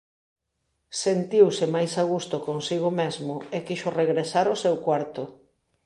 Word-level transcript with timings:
Sentiuse 1.03 1.65
máis 1.75 1.93
a 2.01 2.03
gusto 2.13 2.35
consigo 2.47 2.89
mesmo 3.01 3.33
e 3.55 3.57
quixo 3.67 3.89
regresar 4.01 4.45
ao 4.47 4.61
seu 4.63 4.75
cuarto. 4.85 5.23